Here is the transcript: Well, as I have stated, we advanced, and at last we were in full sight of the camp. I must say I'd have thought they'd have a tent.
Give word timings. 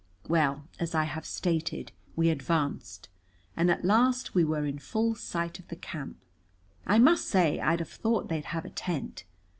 Well, 0.27 0.67
as 0.79 0.95
I 0.95 1.03
have 1.03 1.27
stated, 1.27 1.91
we 2.15 2.31
advanced, 2.31 3.07
and 3.55 3.69
at 3.69 3.85
last 3.85 4.33
we 4.33 4.43
were 4.43 4.65
in 4.65 4.79
full 4.79 5.13
sight 5.13 5.59
of 5.59 5.67
the 5.67 5.75
camp. 5.75 6.17
I 6.87 6.97
must 6.97 7.27
say 7.27 7.59
I'd 7.59 7.81
have 7.81 7.89
thought 7.89 8.27
they'd 8.27 8.45
have 8.45 8.65
a 8.65 8.71
tent. 8.71 9.25